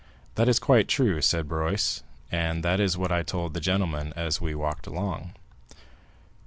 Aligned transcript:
"That 0.33 0.49
is 0.49 0.57
quite 0.57 0.87
true," 0.87 1.21
said 1.21 1.47
Barrois; 1.47 2.01
"and 2.31 2.63
that 2.63 2.79
is 2.79 2.97
what 2.97 3.11
I 3.11 3.21
told 3.21 3.53
the 3.53 3.59
gentleman 3.59 4.13
as 4.15 4.41
we 4.41 4.55
walked 4.55 4.87
along." 4.87 5.33